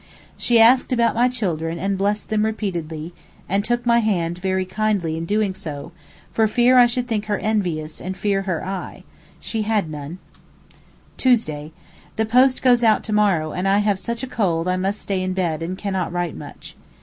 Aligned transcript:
She 0.35 0.59
asked 0.59 0.91
about 0.91 1.13
my 1.13 1.29
children 1.29 1.77
and 1.77 1.95
blessed 1.95 2.29
them 2.29 2.43
repeatedly, 2.43 3.13
and 3.47 3.63
took 3.63 3.85
my 3.85 3.99
hand 3.99 4.39
very 4.39 4.65
kindly 4.65 5.15
in 5.15 5.25
doing 5.25 5.53
so, 5.53 5.91
for 6.31 6.47
fear 6.47 6.75
I 6.79 6.87
should 6.87 7.07
think 7.07 7.25
her 7.27 7.37
envious 7.37 8.01
and 8.01 8.17
fear 8.17 8.41
her 8.41 8.65
eye—she 8.65 9.61
had 9.61 9.91
none. 9.91 10.17
Tuesday.—The 11.17 12.25
post 12.25 12.63
goes 12.63 12.83
out 12.83 13.03
to 13.03 13.13
morrow, 13.13 13.51
and 13.51 13.67
I 13.67 13.77
have 13.77 13.99
such 13.99 14.23
a 14.23 14.27
cold 14.27 14.67
I 14.67 14.75
must 14.75 14.99
stay 14.99 15.21
in 15.21 15.33
bed 15.33 15.61
and 15.61 15.77
cannot 15.77 16.11
write 16.11 16.35
much. 16.35 16.75